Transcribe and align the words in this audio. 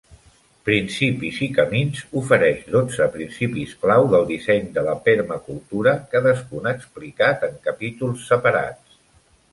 "Principis 0.67 1.35
i 1.47 1.49
camins" 1.57 1.99
ofereix 2.21 2.63
dotze 2.77 3.07
principis 3.17 3.75
clau 3.83 4.09
del 4.15 4.25
disseny 4.31 4.65
de 4.79 4.85
la 4.89 4.95
permacultura, 5.09 5.95
cadascun 6.15 6.69
explicat 6.75 7.47
en 7.53 7.61
capítols 7.69 8.25
separats. 8.33 9.01